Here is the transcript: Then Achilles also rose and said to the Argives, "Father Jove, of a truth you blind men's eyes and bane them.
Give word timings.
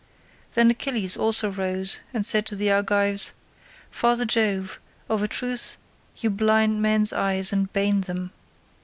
Then 0.53 0.71
Achilles 0.71 1.15
also 1.15 1.51
rose 1.51 1.99
and 2.11 2.25
said 2.25 2.47
to 2.47 2.55
the 2.55 2.71
Argives, 2.71 3.33
"Father 3.91 4.25
Jove, 4.25 4.79
of 5.07 5.21
a 5.21 5.27
truth 5.27 5.77
you 6.17 6.31
blind 6.31 6.81
men's 6.81 7.13
eyes 7.13 7.53
and 7.53 7.71
bane 7.71 8.01
them. 8.01 8.31